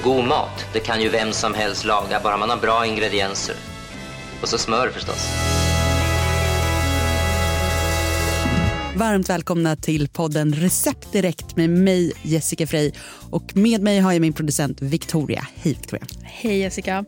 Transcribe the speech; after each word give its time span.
Och 0.00 0.06
god 0.06 0.24
mat, 0.24 0.66
det 0.72 0.80
kan 0.80 1.02
ju 1.02 1.08
vem 1.08 1.32
som 1.32 1.54
helst 1.54 1.84
laga, 1.84 2.20
bara 2.24 2.36
man 2.36 2.50
har 2.50 2.56
bra 2.56 2.86
ingredienser. 2.86 3.54
Och 4.42 4.48
så 4.48 4.58
smör 4.58 4.88
förstås. 4.88 5.26
Varmt 8.96 9.28
välkomna 9.28 9.76
till 9.76 10.08
podden 10.08 10.52
Recept 10.52 11.12
Direkt 11.12 11.56
med 11.56 11.70
mig 11.70 12.12
Jessica 12.22 12.66
Frey. 12.66 12.92
Och 13.30 13.56
med 13.56 13.82
mig 13.82 13.98
har 13.98 14.12
jag 14.12 14.20
min 14.20 14.32
producent 14.32 14.82
Victoria. 14.82 15.46
Hej 15.54 15.72
Victoria. 15.72 16.06
Hej 16.22 16.58
Jessica. 16.58 17.04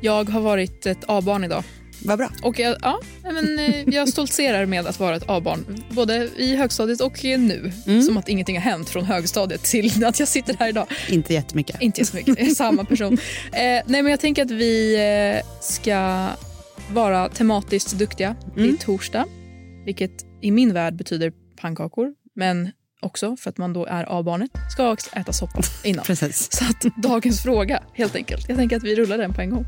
Jag 0.00 0.30
har 0.30 0.40
varit 0.40 0.86
ett 0.86 1.04
A-barn 1.08 1.44
idag. 1.44 1.64
Vad 2.04 2.18
bra. 2.18 2.30
Och 2.42 2.58
jag, 2.58 2.76
ja, 2.82 3.00
men, 3.22 3.58
eh, 3.58 3.94
jag 3.94 4.08
stoltserar 4.08 4.66
med 4.66 4.86
att 4.86 5.00
vara 5.00 5.16
ett 5.16 5.24
A-barn, 5.28 5.84
både 5.90 6.28
i 6.36 6.56
högstadiet 6.56 7.00
och 7.00 7.24
nu. 7.24 7.72
Mm. 7.86 8.02
Som 8.02 8.16
att 8.16 8.28
ingenting 8.28 8.56
har 8.56 8.62
hänt 8.62 8.88
från 8.88 9.04
högstadiet 9.04 9.62
till 9.62 10.04
att 10.04 10.18
jag 10.18 10.28
sitter 10.28 10.56
här 10.58 10.68
idag. 10.68 10.86
Inte 11.08 11.34
jättemycket. 11.34 11.82
Inte 11.82 12.04
så 12.04 12.16
mycket, 12.16 12.36
det 12.36 12.42
är 12.42 12.54
samma 12.54 12.84
person. 12.84 13.18
Eh, 13.52 13.58
nej, 13.86 14.02
men 14.02 14.06
jag 14.06 14.20
tänker 14.20 14.42
att 14.42 14.50
vi 14.50 14.94
eh, 15.40 15.60
ska 15.60 16.28
vara 16.92 17.28
tematiskt 17.28 17.92
duktiga. 17.92 18.36
Det 18.54 18.60
Mm. 18.60 18.74
är 18.74 18.78
torsdag, 18.78 19.24
vilket 19.84 20.12
i 20.42 20.50
min 20.50 20.74
värld 20.74 20.96
betyder 20.96 21.32
pannkakor. 21.60 22.08
Men 22.34 22.70
också 23.00 23.36
för 23.36 23.50
att 23.50 23.58
man 23.58 23.72
då 23.72 23.86
är 23.86 24.18
A-barnet 24.18 24.50
ska 24.72 24.96
äta 25.16 25.32
soppa 25.32 25.60
innan. 25.84 26.04
Precis. 26.06 26.48
Så 26.52 26.64
att 26.64 27.02
dagens 27.02 27.42
fråga, 27.42 27.82
helt 27.94 28.16
enkelt. 28.16 28.48
Jag 28.48 28.58
tänker 28.58 28.76
att 28.76 28.82
vi 28.82 28.96
rullar 28.96 29.18
den 29.18 29.34
på 29.34 29.40
en 29.40 29.50
gång. 29.50 29.64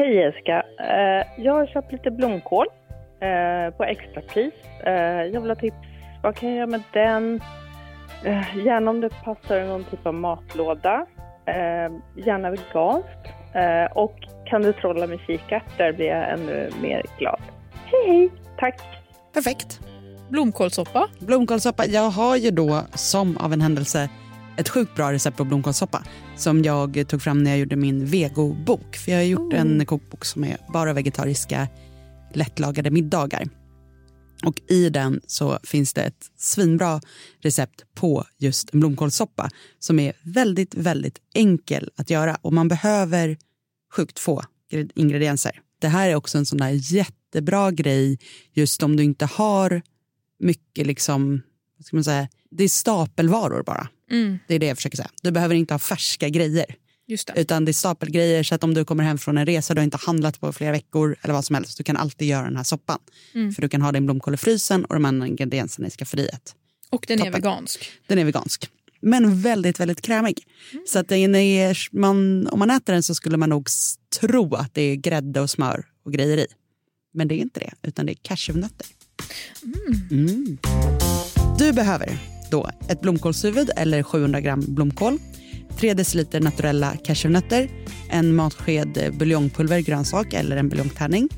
Hej 0.00 0.14
Jessica. 0.14 0.62
Eh, 0.78 1.44
jag 1.44 1.52
har 1.52 1.66
köpt 1.66 1.92
lite 1.92 2.10
blomkål 2.10 2.66
eh, 3.20 3.74
på 3.76 3.84
extrapris. 3.84 4.54
Eh, 4.84 4.92
jag 5.32 5.40
vill 5.40 5.50
ha 5.50 5.54
tips. 5.54 5.76
Vad 6.22 6.36
kan 6.36 6.48
jag 6.48 6.58
göra 6.58 6.66
med 6.66 6.82
den? 6.92 7.40
Gärna 8.64 8.90
om 8.90 9.00
det 9.00 9.10
passar 9.24 9.64
någon 9.64 9.84
typ 9.84 10.06
av 10.06 10.14
matlåda. 10.14 11.06
Gärna 12.16 12.50
veganskt. 12.50 13.26
Och 13.94 14.16
kan 14.46 14.62
du 14.62 14.72
trolla 14.72 15.06
med 15.06 15.18
kikärtor 15.26 15.92
blir 15.92 16.06
jag 16.06 16.30
ännu 16.30 16.70
mer 16.82 17.02
glad. 17.18 17.40
Hej 17.84 18.06
hej! 18.06 18.30
Tack! 18.58 18.80
Perfekt. 19.34 19.80
Blomkålssoppa. 20.28 21.08
Blomkålssoppa. 21.18 21.86
Jag 21.86 22.10
har 22.10 22.36
ju 22.36 22.50
då 22.50 22.80
som 22.94 23.36
av 23.36 23.52
en 23.52 23.60
händelse 23.60 24.08
ett 24.60 24.68
sjukt 24.68 24.94
bra 24.96 25.12
recept 25.12 25.36
på 25.36 25.44
blomkålssoppa 25.44 26.04
som 26.36 26.64
jag 26.64 27.04
tog 27.08 27.22
fram 27.22 27.42
när 27.42 27.50
jag 27.50 27.60
gjorde 27.60 27.76
min 27.76 28.06
vegobok. 28.06 28.96
För 28.96 29.12
jag 29.12 29.18
har 29.18 29.24
gjort 29.24 29.52
en 29.52 29.86
kokbok 29.86 30.24
som 30.24 30.44
är 30.44 30.58
bara 30.72 30.92
vegetariska 30.92 31.68
lättlagade 32.34 32.90
middagar. 32.90 33.48
Och 34.44 34.60
i 34.68 34.90
den 34.90 35.20
så 35.26 35.58
finns 35.62 35.92
det 35.92 36.02
ett 36.02 36.30
svinbra 36.36 37.00
recept 37.40 37.84
på 37.94 38.24
just 38.38 38.74
en 38.74 38.80
blomkålssoppa 38.80 39.50
som 39.78 39.98
är 39.98 40.12
väldigt, 40.22 40.74
väldigt 40.74 41.18
enkel 41.34 41.90
att 41.96 42.10
göra 42.10 42.38
och 42.42 42.52
man 42.52 42.68
behöver 42.68 43.38
sjukt 43.96 44.18
få 44.18 44.42
gre- 44.72 44.90
ingredienser. 44.94 45.60
Det 45.80 45.88
här 45.88 46.08
är 46.08 46.14
också 46.14 46.38
en 46.38 46.46
sån 46.46 46.58
där 46.58 46.94
jättebra 46.94 47.70
grej 47.70 48.18
just 48.52 48.82
om 48.82 48.96
du 48.96 49.02
inte 49.02 49.26
har 49.26 49.82
mycket 50.38 50.86
liksom, 50.86 51.42
vad 51.76 51.86
ska 51.86 51.96
man 51.96 52.04
säga, 52.04 52.28
det 52.50 52.64
är 52.64 52.68
stapelvaror 52.68 53.62
bara. 53.62 53.88
Mm, 54.10 54.38
Det 54.48 54.54
är 54.54 54.58
det 54.58 54.66
jag 54.66 54.76
försöker 54.76 54.96
säga. 54.96 55.10
Du 55.22 55.30
behöver 55.30 55.54
inte 55.54 55.74
ha 55.74 55.78
färska 55.78 56.28
grejer. 56.28 56.66
just 57.06 57.26
det. 57.26 57.40
Utan 57.40 57.64
det 57.64 57.70
är 57.70 57.72
stapelgrejer 57.72 58.42
så 58.42 58.54
att 58.54 58.64
om 58.64 58.74
du 58.74 58.84
kommer 58.84 59.04
hem 59.04 59.18
från 59.18 59.38
en 59.38 59.46
resa 59.46 59.74
du 59.74 59.80
har 59.80 59.84
inte 59.84 59.96
handlat 59.96 60.40
på 60.40 60.52
flera 60.52 60.72
veckor 60.72 61.16
eller 61.22 61.34
vad 61.34 61.44
som 61.44 61.54
helst, 61.54 61.78
du 61.78 61.84
kan 61.84 61.96
alltid 61.96 62.28
göra 62.28 62.44
den 62.44 62.56
här 62.56 62.64
soppan. 62.64 62.98
Mm. 63.34 63.52
För 63.52 63.62
du 63.62 63.68
kan 63.68 63.82
ha 63.82 63.92
din 63.92 64.04
blomkål 64.06 64.34
i 64.34 64.36
frysen 64.36 64.84
och 64.84 64.94
de 64.94 65.04
andra 65.04 65.26
ingredienserna 65.26 65.86
i 65.88 65.90
skafferiet. 65.90 66.54
Och 66.90 67.04
den 67.08 67.18
är 67.20 67.24
toppen. 67.24 67.32
vegansk. 67.32 67.90
Den 68.06 68.18
är 68.18 68.24
vegansk. 68.24 68.68
Men 69.02 69.42
väldigt, 69.42 69.80
väldigt 69.80 70.00
krämig. 70.02 70.44
Så 70.86 70.98
att 70.98 71.08
den 71.08 71.34
är, 71.34 71.78
man, 71.92 72.46
om 72.46 72.58
man 72.58 72.70
äter 72.70 72.92
den 72.92 73.02
så 73.02 73.14
skulle 73.14 73.36
man 73.36 73.48
nog 73.48 73.68
tro 74.20 74.54
att 74.54 74.74
det 74.74 74.82
är 74.82 74.94
grädde 74.96 75.40
och 75.40 75.50
smör 75.50 75.84
och 76.04 76.12
grejer 76.12 76.36
i. 76.38 76.46
Men 77.14 77.28
det 77.28 77.34
är 77.34 77.38
inte 77.38 77.60
det, 77.60 77.72
utan 77.82 78.06
det 78.06 78.12
är 78.12 78.18
cashewnötter. 78.22 78.86
Mm. 80.10 80.58
Du 81.58 81.72
behöver 81.72 82.18
då 82.50 82.70
ett 82.88 83.00
blomkålshuvud 83.00 83.70
eller 83.76 84.02
700 84.02 84.40
gram 84.40 84.64
blomkål, 84.68 85.18
3 85.76 85.94
deciliter 85.94 86.40
naturella 86.40 86.96
cashewnötter, 87.04 87.70
en 88.08 88.34
matsked 88.34 89.14
buljongpulver 89.18 89.80
grönsak 89.80 90.32
eller 90.32 90.56
en 90.56 90.68
buljongtärning, 90.68 91.28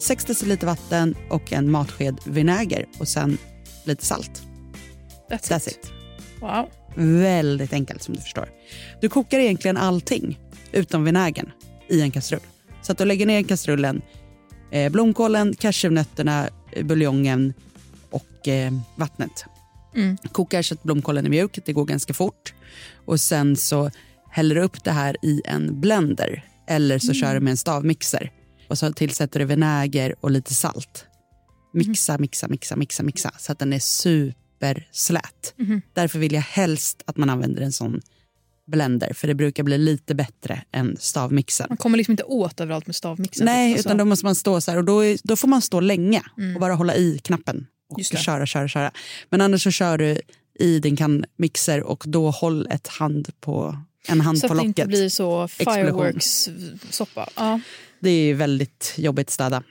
6 0.00 0.24
deciliter 0.24 0.66
vatten 0.66 1.14
och 1.30 1.52
en 1.52 1.70
matsked 1.70 2.16
vinäger 2.24 2.86
och 2.98 3.08
sen 3.08 3.38
lite 3.84 4.04
salt. 4.04 4.42
That's, 5.30 5.50
That's 5.50 5.68
it. 5.68 5.78
it. 5.84 5.92
Wow. 6.40 6.68
Väldigt 6.94 7.72
enkelt 7.72 8.02
som 8.02 8.14
du 8.14 8.20
förstår. 8.20 8.48
Du 9.00 9.08
kokar 9.08 9.38
egentligen 9.38 9.76
allting 9.76 10.38
utom 10.72 11.04
vinägern 11.04 11.50
i 11.88 12.00
en 12.00 12.10
kastrull. 12.10 12.40
Så 12.82 12.92
att 12.92 12.98
du 12.98 13.04
lägger 13.04 13.26
ner 13.26 13.42
kastrullen 13.42 14.02
eh, 14.70 14.92
blomkålen, 14.92 15.54
cashewnötterna, 15.54 16.48
eh, 16.72 16.84
buljongen 16.84 17.52
och 18.10 18.48
eh, 18.48 18.72
vattnet. 18.96 19.44
Mm. 19.94 20.16
Kokar 20.32 20.62
så 20.62 20.74
att 20.74 20.82
blomkålen 20.82 21.26
är 21.26 21.30
mjuk, 21.30 21.58
det 21.64 21.72
går 21.72 21.84
ganska 21.84 22.14
fort. 22.14 22.54
Och 23.06 23.20
sen 23.20 23.56
så 23.56 23.90
häller 24.30 24.54
du 24.54 24.60
upp 24.60 24.84
det 24.84 24.92
här 24.92 25.16
i 25.22 25.42
en 25.44 25.80
blender 25.80 26.44
eller 26.68 26.98
så 26.98 27.12
kör 27.14 27.34
du 27.34 27.40
med 27.40 27.50
en 27.50 27.56
stavmixer. 27.56 28.32
Och 28.68 28.78
så 28.78 28.92
tillsätter 28.92 29.40
du 29.40 29.46
vinäger 29.46 30.14
och 30.20 30.30
lite 30.30 30.54
salt. 30.54 31.06
Mixa, 31.74 32.18
mixa, 32.18 32.48
mixa, 32.48 32.76
mixa, 32.76 33.02
mixa 33.02 33.30
så 33.38 33.52
att 33.52 33.58
den 33.58 33.72
är 33.72 33.78
superslät. 33.78 35.54
Därför 35.94 36.18
vill 36.18 36.32
jag 36.32 36.40
helst 36.42 37.02
att 37.06 37.16
man 37.16 37.30
använder 37.30 37.62
en 37.62 37.72
sån 37.72 38.00
blender 38.66 39.12
för 39.14 39.28
det 39.28 39.34
brukar 39.34 39.62
bli 39.62 39.78
lite 39.78 40.14
bättre 40.14 40.62
än 40.72 40.96
stavmixen. 41.00 41.66
Man 41.68 41.76
kommer 41.76 41.98
liksom 41.98 42.12
inte 42.12 42.24
åt 42.24 42.60
överallt 42.60 42.86
med 42.86 42.96
stavmixen. 42.96 43.44
Nej, 43.46 43.72
Alltså, 43.72 43.88
utan 43.88 43.96
då 43.98 44.04
måste 44.04 44.24
man 44.26 44.34
stå 44.34 44.60
så 44.60 44.70
här 44.70 44.78
och 44.78 44.84
då, 44.84 45.04
är, 45.04 45.18
då 45.22 45.36
får 45.36 45.48
man 45.48 45.62
stå 45.62 45.80
länge 45.80 46.22
och 46.54 46.60
bara 46.60 46.74
hålla 46.74 46.96
i 46.96 47.18
knappen 47.18 47.66
och 47.90 48.04
köra, 48.04 48.46
köra, 48.46 48.68
köra. 48.68 48.90
Men 49.28 49.40
annars 49.40 49.62
så 49.62 49.70
kör 49.70 49.98
du 49.98 50.20
i 50.58 50.78
din 50.78 50.96
kan 50.96 51.24
mixer 51.36 51.82
och 51.82 52.04
då 52.06 52.30
håll 52.30 52.66
ett 52.70 52.88
hand 52.88 53.28
på, 53.40 53.76
en 54.08 54.20
hand 54.20 54.38
så 54.38 54.48
på 54.48 54.54
att 54.54 54.60
det 54.60 54.66
inte 54.66 54.82
locket. 54.82 54.88
blir 54.88 55.08
så 55.08 55.48
fireworks-soppa. 55.48 57.28
Ja. 57.36 57.60
Det 58.00 58.10
är 58.10 58.34
väldigt 58.34 58.94
jobbigt 58.96 59.28
att 59.28 59.32
städa. 59.32 59.62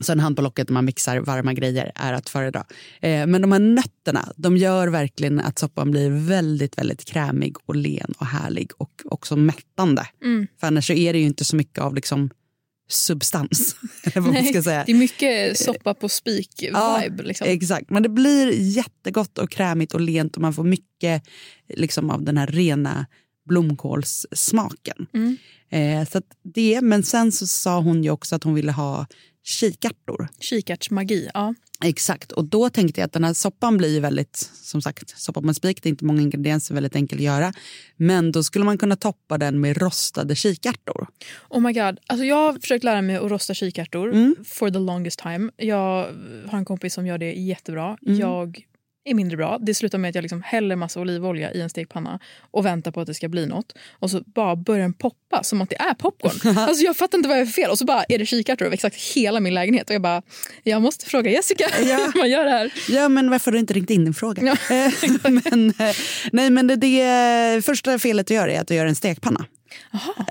Så 0.00 0.12
en 0.12 0.20
hand 0.20 0.36
på 0.36 0.42
locket 0.42 0.68
när 0.68 0.74
man 0.74 0.84
mixar 0.84 1.18
varma 1.18 1.52
grejer 1.52 1.92
är 1.94 2.12
att 2.12 2.28
föredra. 2.28 2.64
Eh, 3.00 3.26
men 3.26 3.42
de 3.42 3.52
här 3.52 3.58
nötterna, 3.58 4.32
de 4.36 4.56
gör 4.56 4.88
verkligen 4.88 5.40
att 5.40 5.58
soppan 5.58 5.90
blir 5.90 6.10
väldigt, 6.10 6.78
väldigt 6.78 7.04
krämig 7.04 7.56
och 7.66 7.76
len 7.76 8.14
och 8.18 8.26
härlig 8.26 8.70
och 8.78 9.02
också 9.04 9.36
mättande. 9.36 10.06
Mm. 10.24 10.46
För 10.60 10.66
annars 10.66 10.86
så 10.86 10.92
är 10.92 11.12
det 11.12 11.18
ju 11.18 11.24
inte 11.26 11.44
så 11.44 11.56
mycket 11.56 11.78
av 11.78 11.94
liksom 11.94 12.30
substans. 12.88 13.76
Vad 14.14 14.34
man 14.34 14.44
ska 14.44 14.62
säga. 14.62 14.84
Det 14.86 14.92
är 14.92 14.96
mycket 14.96 15.58
soppa 15.58 15.94
på 15.94 16.08
spik-vibe. 16.08 17.14
Ja, 17.18 17.22
liksom. 17.22 17.46
Exakt, 17.48 17.90
men 17.90 18.02
det 18.02 18.08
blir 18.08 18.52
jättegott 18.52 19.38
och 19.38 19.50
krämigt 19.50 19.94
och 19.94 20.00
lent 20.00 20.36
och 20.36 20.42
man 20.42 20.54
får 20.54 20.64
mycket 20.64 21.22
liksom, 21.68 22.10
av 22.10 22.22
den 22.22 22.38
här 22.38 22.46
rena 22.46 23.06
blomkålssmaken. 23.48 25.06
Mm. 25.14 25.36
Eh, 25.70 26.08
så 26.08 26.22
det, 26.54 26.80
men 26.80 27.02
sen 27.02 27.32
så 27.32 27.46
sa 27.46 27.80
hon 27.80 28.04
ju 28.04 28.10
också 28.10 28.36
att 28.36 28.44
hon 28.44 28.54
ville 28.54 28.72
ha 28.72 29.06
kikärtor. 29.44 30.28
Kikärtsmagi. 30.40 31.30
Ja. 31.34 31.54
Exakt, 31.84 32.32
och 32.32 32.44
då 32.44 32.70
tänkte 32.70 33.00
jag 33.00 33.06
att 33.06 33.12
den 33.12 33.24
här 33.24 33.34
soppan 33.34 33.76
blir 33.76 33.94
ju 33.94 34.00
väldigt, 34.00 34.36
som 34.62 34.82
sagt, 34.82 35.18
soppa 35.18 35.40
på 35.42 35.48
en 35.48 35.54
spik, 35.54 35.82
det 35.82 35.88
är 35.88 35.90
inte 35.90 36.04
många 36.04 36.22
ingredienser, 36.22 36.74
väldigt 36.74 36.96
enkel 36.96 37.18
att 37.18 37.24
göra. 37.24 37.52
Men 37.96 38.32
då 38.32 38.42
skulle 38.42 38.64
man 38.64 38.78
kunna 38.78 38.96
toppa 38.96 39.38
den 39.38 39.60
med 39.60 39.76
rostade 39.76 40.34
kikärtor. 40.34 41.06
Oh 41.48 41.60
my 41.60 41.72
god. 41.72 41.98
Alltså 42.06 42.24
jag 42.24 42.36
har 42.36 42.52
försökt 42.52 42.84
lära 42.84 43.02
mig 43.02 43.16
att 43.16 43.30
rosta 43.30 43.54
kikärtor 43.54 44.12
Mm. 44.12 44.36
for 44.44 44.70
the 44.70 44.78
longest 44.78 45.18
time. 45.18 45.50
Jag 45.56 46.06
har 46.46 46.58
en 46.58 46.64
kompis 46.64 46.94
som 46.94 47.06
gör 47.06 47.18
det 47.18 47.32
jättebra. 47.32 47.98
Mm. 48.06 48.20
Jag 48.20 48.66
är 49.06 49.14
mindre 49.14 49.36
bra. 49.36 49.58
Det 49.60 49.74
slutar 49.74 49.98
med 49.98 50.08
att 50.08 50.14
jag 50.14 50.22
liksom 50.22 50.42
häller 50.42 50.76
massa 50.76 51.00
olivolja 51.00 51.52
i 51.52 51.60
en 51.60 51.70
stekpanna 51.70 52.20
och 52.50 52.66
väntar 52.66 52.90
på 52.90 53.00
att 53.00 53.06
det 53.06 53.14
ska 53.14 53.28
bli 53.28 53.46
något. 53.46 53.72
Och 53.92 54.10
så 54.10 54.20
bara 54.20 54.56
börjar 54.56 54.82
den 54.82 54.92
poppa 54.92 55.42
som 55.42 55.62
att 55.62 55.70
det 55.70 55.76
är 55.76 55.94
popcorn. 55.94 56.58
alltså 56.58 56.84
jag 56.84 56.96
fattar 56.96 57.18
inte 57.18 57.28
vad 57.28 57.38
jag 57.38 57.42
är 57.42 57.46
för 57.46 57.52
fel. 57.52 57.70
Och 57.70 57.78
så 57.78 57.84
bara 57.84 58.04
är 58.08 58.18
det 58.18 58.26
kikärtor 58.26 58.66
över 58.66 58.74
exakt 58.74 58.96
hela 58.96 59.40
min 59.40 59.54
lägenhet. 59.54 59.88
Och 59.90 59.94
jag 59.94 60.02
bara, 60.02 60.22
jag 60.62 60.82
måste 60.82 61.06
fråga 61.06 61.30
Jessica 61.30 61.64
Ja. 61.84 61.96
hur 62.14 62.18
man 62.18 62.30
gör 62.30 62.44
det 62.44 62.50
här. 62.50 62.72
Ja, 62.88 63.08
men 63.08 63.30
varför 63.30 63.50
har 63.50 63.52
du 63.52 63.58
inte 63.58 63.74
ringt 63.74 63.90
in 63.90 64.04
din 64.04 64.14
fråga? 64.14 64.42
Ja, 64.42 64.56
Eh, 64.76 65.30
men, 65.30 65.68
eh, 65.78 65.96
nej, 66.32 66.50
men 66.50 66.66
det, 66.66 66.76
det 66.76 67.64
första 67.64 67.98
felet 67.98 68.26
du 68.26 68.34
gör 68.34 68.48
är 68.48 68.60
att 68.60 68.68
du 68.68 68.74
gör 68.74 68.86
en 68.86 68.94
stekpanna. 68.94 69.46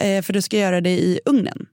Eh, 0.01 0.21
för 0.21 0.33
du 0.33 0.41
ska 0.41 0.57
göra 0.57 0.81
det 0.81 0.89
i 0.89 1.19
ugnen. 1.25 1.65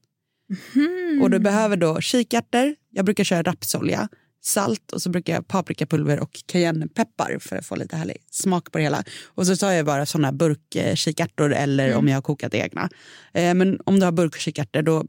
Och 1.23 1.31
du 1.31 1.39
behöver 1.39 1.77
då 1.77 2.01
kikärtor, 2.01 2.75
jag 2.91 3.05
brukar 3.05 3.25
köra 3.25 3.43
rapsolja, 3.43 4.09
salt 4.43 4.93
och 4.93 5.03
så 5.03 5.11
brukar 5.11 5.35
jag 5.35 5.49
paprikapulver 5.49 6.21
och 6.21 6.43
cayennepeppar 6.47 7.39
för 7.41 7.57
att 7.57 7.67
få 7.67 7.77
lite 7.77 7.97
härlig 7.97 8.17
smak 8.31 8.73
på 8.73 8.79
det 8.79 8.85
hela. 8.85 9.05
Och 9.25 9.47
så 9.47 9.57
tar 9.57 9.71
jag 9.71 9.87
bara 9.87 10.07
såna 10.07 10.33
burkkikärtor 10.33 11.53
eller 11.55 11.95
om 11.95 12.09
jag 12.09 12.17
har 12.17 12.23
kokat 12.23 12.55
egna. 12.55 12.89
Eh, 13.33 13.55
men 13.55 13.81
om 13.85 14.01
du 14.01 14.05
har 14.05 14.13
burkkikärtor 14.13 14.83
då 14.83 15.05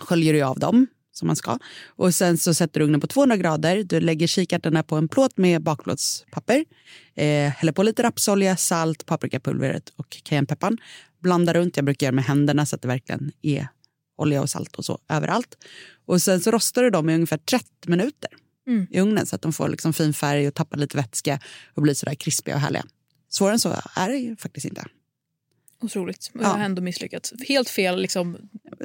sköljer 0.00 0.32
du 0.32 0.42
av 0.42 0.58
dem 0.58 0.86
som 1.12 1.26
man 1.26 1.36
ska. 1.36 1.58
Och 1.86 2.14
sen 2.14 2.38
så 2.38 2.54
sätter 2.54 2.80
du 2.80 2.84
ugnen 2.84 3.00
på 3.00 3.06
200 3.06 3.36
grader. 3.36 3.84
Du 3.84 4.00
lägger 4.00 4.26
kikärtorna 4.26 4.82
på 4.82 4.96
en 4.96 5.08
plåt 5.08 5.36
med 5.36 5.62
bakplåtspapper. 5.62 6.64
Eh, 7.14 7.50
häller 7.50 7.72
på 7.72 7.82
lite 7.82 8.02
rapsolja, 8.02 8.56
salt, 8.56 9.06
paprikapulveret 9.06 9.92
och 9.96 10.16
cayennepepparn. 10.22 10.78
Blandar 11.22 11.54
runt. 11.54 11.76
Jag 11.76 11.84
brukar 11.84 12.06
göra 12.06 12.14
med 12.14 12.24
händerna 12.24 12.66
så 12.66 12.76
att 12.76 12.82
det 12.82 12.88
verkligen 12.88 13.32
är 13.42 13.68
olja 14.16 14.42
och 14.42 14.50
salt 14.50 14.76
och 14.76 14.84
så 14.84 14.98
överallt. 15.08 15.56
Och 16.06 16.22
sen 16.22 16.40
så 16.40 16.50
rostar 16.50 16.82
du 16.82 16.90
dem 16.90 17.10
i 17.10 17.14
ungefär 17.14 17.38
30 17.38 17.66
minuter 17.86 18.30
Mm. 18.66 18.86
i 18.90 19.00
ugnen 19.00 19.26
så 19.26 19.36
att 19.36 19.42
de 19.42 19.52
får 19.52 19.68
liksom 19.68 19.92
fin 19.92 20.14
färg 20.14 20.48
och 20.48 20.54
tappar 20.54 20.76
lite 20.78 20.96
vätska 20.96 21.38
och 21.74 21.82
blir 21.82 21.94
sådär 21.94 22.14
krispiga 22.14 22.54
och 22.54 22.60
härliga. 22.60 22.84
Svårare 23.28 23.52
än 23.54 23.60
så 23.60 23.76
är 23.96 24.08
det 24.08 24.16
ju 24.16 24.36
faktiskt 24.36 24.66
inte. 24.66 24.84
Otroligt. 25.82 26.30
Jag 26.34 26.44
har 26.48 26.58
ändå 26.58 26.82
misslyckats. 26.82 27.32
Helt 27.48 27.68
fel 27.70 28.00
liksom, 28.02 28.36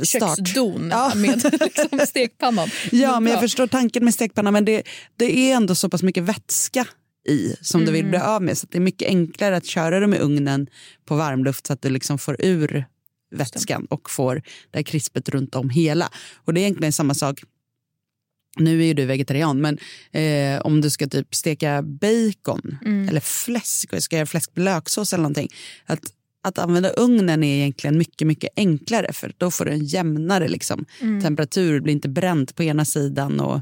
Start. 0.04 0.38
köksdon 0.38 0.90
Ja. 0.92 1.12
med 1.16 1.44
liksom, 1.62 2.00
stekpannan. 2.08 2.70
Ja, 2.92 3.20
men 3.20 3.32
jag 3.32 3.40
bra. 3.40 3.42
förstår 3.42 3.68
tanken 3.68 4.04
med 4.06 4.14
stekpanna, 4.14 4.52
men 4.52 4.66
det, 4.66 4.84
det 5.18 5.26
är 5.52 5.56
ändå 5.56 5.76
så 5.76 5.90
pass 5.90 6.04
mycket 6.04 6.24
vätska 6.24 6.88
i 7.28 7.56
som 7.62 7.86
du 7.86 7.92
vill 7.92 8.06
bli 8.06 8.18
av 8.20 8.42
med. 8.42 8.58
Så 8.58 8.68
det 8.70 8.78
är 8.78 8.82
mycket 8.82 9.08
enklare 9.08 9.58
att 9.58 9.66
köra 9.66 10.00
dem 10.00 10.14
i 10.14 10.18
ugnen 10.18 10.68
på 11.06 11.16
varmluft 11.16 11.68
så 11.68 11.74
att 11.74 11.82
du 11.82 11.90
liksom 11.90 12.18
får 12.20 12.36
ur 12.40 12.86
vätskan 13.32 13.86
och 13.86 14.10
får 14.10 14.36
det 14.72 14.78
här 14.78 14.84
krispet 14.84 15.30
runt 15.30 15.56
om 15.56 15.70
hela. 15.70 16.10
Och 16.36 16.54
det 16.54 16.60
är 16.60 16.62
egentligen 16.62 16.94
samma 16.94 17.14
sak. 17.14 17.44
Nu 18.58 18.82
är 18.82 18.86
ju 18.86 18.94
du 18.94 19.06
vegetarian, 19.06 19.62
men 19.62 19.78
eh, 20.12 20.62
om 20.62 20.82
du 20.82 20.90
ska 20.90 21.08
typ 21.08 21.36
steka 21.36 21.82
bacon 21.82 22.78
eller 23.10 23.20
fläsk 23.20 23.94
och 23.94 24.04
ska 24.04 24.16
göra 24.16 24.26
fläsk 24.26 24.52
med 24.56 24.66
löksås 24.66 25.14
eller 25.14 25.22
någonting. 25.22 25.50
Att, 25.86 26.00
att 26.44 26.58
använda 26.58 26.90
ugnen 26.90 27.44
är 27.44 27.56
egentligen 27.56 27.98
mycket, 27.98 28.28
mycket 28.28 28.50
enklare 28.56 29.14
för 29.14 29.34
då 29.38 29.52
får 29.52 29.66
du 29.66 29.72
en 29.72 29.86
jämnare 29.86 30.48
liksom, 30.48 30.86
temperatur. 31.00 31.74
Det 31.74 31.82
blir 31.82 31.94
inte 31.94 32.10
bränt 32.10 32.56
på 32.56 32.64
ena 32.64 32.86
sidan 32.86 33.40
och 33.40 33.62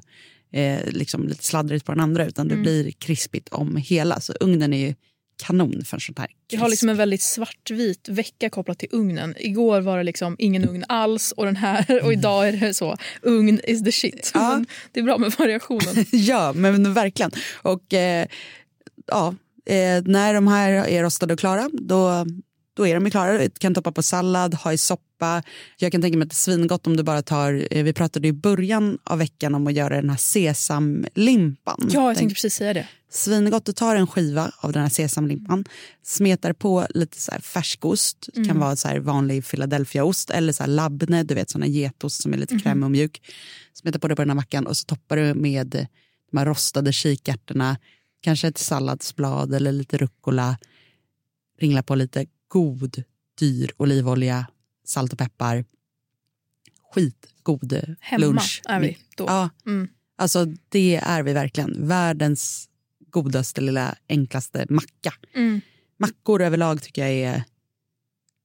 eh, 0.52 0.80
liksom 0.88 1.28
lite 1.28 1.44
sladdrigt 1.44 1.86
på 1.86 1.92
den 1.92 2.02
andra 2.02 2.26
utan 2.26 2.48
det 2.48 2.56
blir 2.56 2.92
krispigt 2.92 3.50
om 3.50 3.76
hela. 3.76 4.20
Så 4.20 4.34
ugnen 4.40 4.74
är 4.74 4.88
ju 4.88 4.96
kanon 5.38 5.84
för 5.86 6.00
sånt 6.00 6.20
här. 6.20 6.28
Jag 6.48 6.60
har 6.60 6.70
liksom 6.70 6.90
en 6.90 6.98
väldigt 6.98 7.22
svartvit 7.22 8.10
vecka 8.10 8.50
kopplat 8.50 8.80
till 8.80 8.90
ugnen. 8.92 9.36
Igår 9.38 9.82
var 9.82 9.98
det 9.98 10.04
liksom 10.04 10.36
ingen 10.40 10.70
ugn 10.70 10.86
alls 10.88 11.32
och 11.32 11.46
den 11.46 11.56
här 11.56 12.04
och 12.04 12.14
idag 12.14 12.48
är 12.48 12.52
det 12.52 12.74
så. 12.74 12.98
Ugn 13.22 13.60
is 13.64 13.84
the 13.84 13.92
shit. 13.92 14.32
Ja. 14.34 14.64
Det 14.92 15.00
är 15.00 15.04
bra 15.04 15.18
med 15.18 15.32
variationen. 15.32 16.06
ja, 16.12 16.54
men 16.54 16.94
verkligen. 16.94 17.32
Och 17.56 17.94
eh, 17.94 18.28
ja, 19.08 19.36
eh, 19.66 20.04
när 20.06 20.34
de 20.34 20.48
här 20.48 20.72
är 20.72 21.04
rostade 21.04 21.34
och 21.34 21.40
klara, 21.40 21.70
då, 21.74 22.26
då 22.74 22.88
är 22.88 22.94
de 22.94 23.06
ju 23.06 23.12
klara. 23.12 23.38
Du 23.38 23.50
kan 23.50 23.74
toppa 23.74 23.92
på 23.92 24.04
sallad, 24.04 24.54
ha 24.54 24.74
i 24.74 24.78
soppa. 24.78 25.44
Jag 25.78 25.92
kan 25.92 26.02
tänka 26.02 26.18
mig 26.18 26.26
att 26.26 26.30
det 26.30 26.34
är 26.34 26.36
svingott 26.36 26.88
om 26.88 26.98
du 26.98 27.04
bara 27.04 27.22
tar, 27.22 27.68
eh, 27.72 27.84
vi 27.84 27.94
pratade 27.94 28.28
i 28.28 28.34
början 28.34 28.98
av 29.04 29.18
veckan 29.18 29.56
om 29.56 29.68
att 29.68 29.74
göra 29.74 29.96
den 29.96 30.10
här 30.10 30.18
sesamlimpan. 30.18 31.90
Ja, 31.94 32.08
jag 32.08 32.18
tänkte 32.18 32.34
precis 32.34 32.54
säga 32.54 32.74
det. 32.74 32.88
Svingott, 33.10 33.66
du 33.66 33.74
tar 33.74 33.96
en 33.96 34.08
skiva 34.08 34.52
av 34.60 34.72
den 34.72 34.82
här 34.82 34.90
sesamlimpan, 34.90 35.66
smetar 36.04 36.54
på 36.54 36.88
lite 36.90 37.22
så 37.22 37.32
färskost, 37.42 38.30
det 38.34 38.46
kan 38.46 38.60
vara 38.60 38.76
så 38.76 39.00
vanlig 39.00 39.46
Philadelphiaost 39.46 40.30
eller 40.30 40.54
så 40.54 40.66
labne, 40.66 41.24
du 41.24 41.36
vet 41.36 41.50
såna 41.50 41.68
getost 41.68 42.22
som 42.22 42.34
är 42.34 42.38
lite 42.38 42.60
krämig 42.60 42.84
och 42.84 42.92
mjuk. 42.92 43.22
Smetar 43.74 44.00
på 44.00 44.08
det 44.08 44.16
på 44.16 44.22
den 44.22 44.30
här 44.30 44.36
mackan 44.36 44.68
och 44.68 44.78
så 44.78 44.86
toppar 44.86 45.18
du 45.18 45.34
med 45.34 45.88
de 46.32 46.38
här 46.38 46.46
rostade 46.46 46.94
kikärtorna, 46.94 47.78
kanske 48.22 48.48
ett 48.48 48.58
salladsblad 48.58 49.54
eller 49.54 49.72
lite 49.72 49.98
rucola. 49.98 50.58
Ringla 51.60 51.84
på 51.84 51.96
lite 51.96 52.26
god, 52.48 53.04
dyr 53.40 53.72
olivolja, 53.78 54.48
salt 54.86 55.14
och 55.14 55.20
peppar. 55.20 55.66
Skitgod 56.94 57.96
Hemma 58.00 58.26
lunch. 58.26 58.62
är 58.66 58.80
vi 58.80 58.98
då. 59.18 59.26
Ja, 59.28 59.50
Mm. 59.66 59.88
Alltså 60.20 60.46
det 60.70 60.96
är 60.96 61.24
vi 61.24 61.34
verkligen. 61.34 61.88
Världens 61.88 62.67
godaste 63.10 63.62
lilla 63.62 63.96
enklaste 64.10 64.66
macka. 64.70 65.14
Mm. 65.36 65.62
Mackor 66.00 66.42
överlag 66.42 66.82
tycker 66.82 67.02
jag 67.08 67.12
är... 67.12 67.44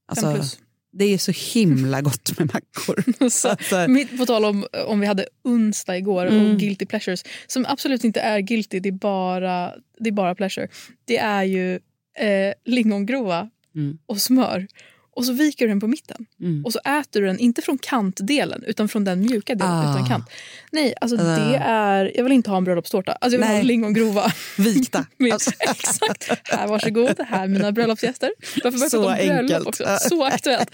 Alltså, 0.08 0.56
det 0.92 1.04
är 1.04 1.18
så 1.18 1.32
himla 1.54 2.00
gott 2.00 2.38
med 2.38 2.54
mackor. 2.54 3.28
Så, 3.30 3.48
Alltså, 3.48 3.88
mitt 3.88 4.18
på 4.18 4.26
tal 4.26 4.44
om 4.44 4.66
om 4.86 5.00
vi 5.00 5.06
hade 5.06 5.26
onsdag 5.44 5.96
igår 5.98 6.26
Mm. 6.26 6.50
och 6.50 6.58
guilty 6.58 6.86
pleasures 6.86 7.22
som 7.46 7.66
absolut 7.68 8.04
inte 8.04 8.20
är 8.20 8.40
guilty, 8.40 8.80
det 8.80 8.88
är 8.88 8.92
bara, 8.92 9.74
det 9.98 10.08
är 10.08 10.12
bara 10.12 10.34
pleasure. 10.34 10.68
Det 11.04 11.18
är 11.18 11.42
ju 11.44 11.74
eh, 12.18 12.54
lingongrova 12.64 13.50
Mm. 13.74 13.98
och 14.06 14.18
smör. 14.18 14.66
Och 15.16 15.24
så 15.26 15.32
viker 15.32 15.64
du 15.64 15.68
den 15.68 15.80
på 15.80 15.86
mitten. 15.86 16.26
Mm. 16.40 16.64
Och 16.64 16.72
så 16.72 16.78
äter 16.78 17.20
du 17.20 17.26
den, 17.26 17.38
inte 17.38 17.62
från 17.62 17.78
kantdelen, 17.78 18.64
utan 18.66 18.88
från 18.88 19.04
den 19.04 19.20
mjuka 19.20 19.54
delen 19.54 19.72
Ah. 19.72 19.94
utan 19.94 20.08
kant. 20.08 20.24
Nej, 20.72 20.94
alltså 21.00 21.16
Ah. 21.20 21.22
det 21.36 21.56
är... 21.56 22.12
Jag 22.16 22.24
vill 22.24 22.32
inte 22.32 22.50
ha 22.50 22.56
en 22.56 22.64
bröllopstårta. 22.64 23.12
Alltså 23.12 23.24
jag 23.34 23.38
vill 23.38 23.46
ha 23.46 23.52
Nej. 23.52 23.60
en 23.60 23.66
lingongrova. 23.66 24.32
vikta. 24.58 25.06
Med, 25.18 25.32
Alltså, 25.32 25.50
exakt. 25.60 26.28
Här, 26.44 26.66
varsågod. 26.68 27.20
Här 27.28 27.48
mina 27.48 27.72
bröllopsgäster. 27.72 28.30
Varför 28.64 28.78
börjar 28.78 28.90
Så 28.90 29.08
enkelt. 29.08 29.66
Också? 29.66 29.84
Så 30.00 30.24
aktuellt. 30.24 30.70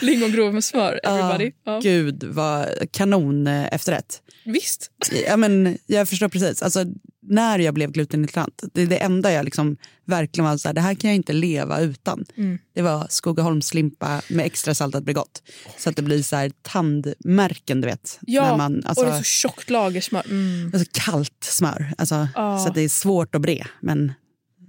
Lingongrova 0.00 0.52
med 0.52 0.64
smör, 0.64 1.00
everybody. 1.04 1.52
Ja. 1.64 1.80
Gud, 1.82 2.24
vad 2.24 2.68
kanon 2.92 3.46
eh, 3.46 3.74
efterrätt. 3.74 4.22
Visst. 4.44 4.90
Ja, 5.26 5.36
men, 5.36 5.78
jag 5.86 6.08
förstår 6.08 6.28
precis. 6.28 6.62
Alltså, 6.62 6.84
när 7.28 7.58
jag 7.58 7.74
blev 7.74 7.90
glutenintolerant, 7.92 8.62
det 8.72 8.82
är 8.82 8.86
det 8.86 8.96
enda 8.96 9.32
jag 9.32 9.44
liksom 9.44 9.76
verkligen 10.04 10.44
var 10.50 10.56
så 10.56 10.68
här, 10.68 10.74
det 10.74 10.80
här 10.80 10.94
kan 10.94 11.10
jag 11.10 11.16
inte 11.16 11.32
leva 11.32 11.80
utan. 11.80 12.24
Mm. 12.36 12.58
Det 12.74 12.82
var 12.82 13.06
Skogaholmslimpa 13.10 14.22
med 14.28 14.46
extra 14.46 14.74
saltat 14.74 15.04
Bregott. 15.04 15.42
Så 15.78 15.90
att 15.90 15.96
det 15.96 16.02
blir 16.02 16.22
så 16.22 16.36
här 16.36 16.52
tandmärken, 16.62 17.80
du 17.80 17.88
vet. 17.88 18.18
Ja, 18.20 18.50
när 18.50 18.56
man, 18.56 18.82
alltså, 18.84 19.04
och 19.04 19.10
det 19.10 19.16
är 19.16 19.18
så 19.18 19.24
tjockt 19.24 19.70
lager 19.70 20.00
smör. 20.00 20.26
Mm. 20.26 20.70
alltså, 20.74 20.90
kallt 20.92 21.44
smör. 21.44 21.94
Alltså, 21.98 22.28
Ja. 22.34 22.58
Så 22.58 22.68
att 22.68 22.74
det 22.74 22.82
är 22.82 22.88
svårt 22.88 23.34
att 23.34 23.42
bre, 23.42 23.66
men 23.80 24.12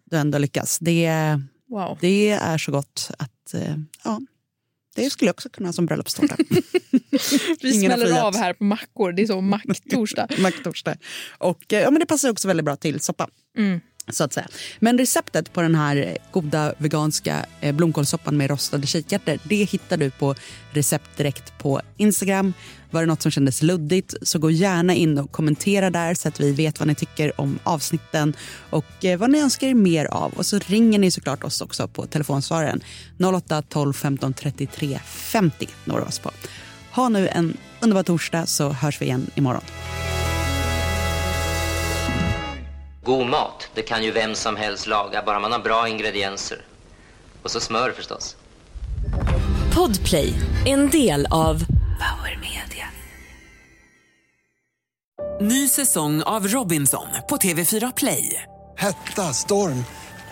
du 0.06 0.18
ändå 0.18 0.38
lyckas. 0.38 0.80
Det, 0.80 1.12
Wow. 1.70 1.98
det 2.02 2.30
är 2.30 2.58
så 2.58 2.72
gott 2.72 3.12
att 3.20 3.54
eh, 3.54 3.76
ja, 4.04 4.22
det 4.95 5.10
skulle 5.10 5.30
jag 5.30 5.33
också 5.33 5.50
kunna 5.50 5.68
ha 5.69 5.74
som 5.74 5.86
bröllopstårta. 5.86 6.36
Vi 7.61 7.75
ingen 7.75 7.92
smäller 7.92 8.21
av 8.21 8.35
här 8.35 8.54
på 8.54 8.63
mackor. 8.63 9.11
Det 9.11 9.21
är 9.21 9.25
så 9.25 9.42
macktorsdag. 9.42 10.28
Macktorsdag. 10.39 10.95
Och 11.37 11.73
eh, 11.73 11.80
ja, 11.80 11.92
men 11.92 11.99
det 11.99 12.06
passar 12.06 12.30
också 12.30 12.47
väldigt 12.47 12.66
bra 12.66 12.75
till 12.75 12.99
soppa. 12.99 13.28
Mm. 13.57 13.80
Så 14.11 14.23
att 14.23 14.33
säga. 14.33 14.47
Men 14.80 14.97
receptet 14.97 15.54
på 15.54 15.61
den 15.61 15.75
här 15.75 16.18
goda 16.31 16.73
veganska 16.78 17.45
eh, 17.61 17.75
blomkålssoppan 17.75 18.37
med 18.37 18.49
rostade 18.49 18.87
kikärtor 18.87 19.39
det 19.44 19.63
hittar 19.63 19.97
du 19.97 20.11
på 20.11 20.35
recept 20.71 21.18
direkt 21.18 21.57
på 21.57 21.81
Instagram. 21.97 22.54
Var 22.92 23.01
det 23.01 23.07
något 23.07 23.21
som 23.21 23.31
kändes 23.31 23.61
luddigt 23.61 24.13
så 24.21 24.39
gå 24.39 24.51
gärna 24.51 24.94
in 24.94 25.18
och 25.18 25.31
kommentera 25.31 25.89
där 25.89 26.13
så 26.13 26.28
att 26.28 26.39
vi 26.39 26.51
vet 26.51 26.80
vad 26.80 26.87
ni 26.87 26.95
tycker 26.95 27.42
om 27.42 27.59
avsnitten 27.63 28.33
och 28.69 29.06
eh, 29.06 29.19
vad 29.19 29.31
ni 29.31 29.42
önskar 29.42 29.68
er 29.68 29.73
mer 29.73 30.06
av. 30.06 30.33
Och 30.33 30.45
så 30.45 30.59
ringer 30.59 30.99
ni 30.99 31.11
såklart 31.11 31.44
oss 31.44 31.61
också 31.61 31.87
på 31.87 32.06
telefonsvararen 32.06 32.81
08 33.35 33.61
12 33.61 33.94
15 33.94 34.33
33 34.33 34.99
50 35.06 35.68
når 35.85 35.99
oss 35.99 36.19
på. 36.19 36.31
Ha 37.00 37.10
nu 37.10 37.28
en 37.28 37.58
underbar 37.82 38.04
torsdag 38.04 38.46
så 38.46 38.70
hörs 38.70 39.02
vi 39.02 39.06
igen 39.06 39.32
imorgon. 39.36 39.62
God 43.04 43.28
mat, 43.28 43.70
det 43.74 43.82
kan 43.82 44.04
ju 44.04 44.12
vem 44.12 44.36
som 44.36 44.56
helst 44.56 44.88
laga, 44.88 45.24
bara 45.26 45.40
man 45.40 45.52
har 45.52 45.60
bra 45.60 45.88
ingredienser. 45.88 46.62
Och 47.44 47.52
så 47.52 47.60
smör 47.60 47.92
förstås. 47.92 48.36
Podplay, 49.76 50.34
en 50.66 50.90
del 50.90 51.26
av 51.32 51.66
Power 52.00 52.40
Media. 52.42 52.88
Ny 55.42 55.68
säsong 55.68 56.22
av 56.24 56.48
Robinson 56.48 57.08
på 57.30 57.38
TV4 57.38 57.94
Play. 57.96 58.44
Hetta, 58.78 59.34
storm, 59.34 59.86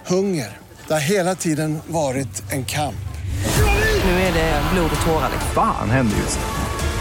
hunger. 0.07 0.57
Det 0.87 0.93
har 0.93 1.09
hela 1.09 1.35
tiden 1.35 1.79
varit 1.87 2.51
en 2.51 2.65
kamp. 2.65 3.07
Nu 4.03 4.11
är 4.11 4.33
det 4.33 4.61
blod 4.73 4.91
och 4.99 5.05
tårar. 5.05 5.31
Fan 5.55 5.89
händer 5.89 6.17
just 6.17 6.39
nu. 6.39 6.56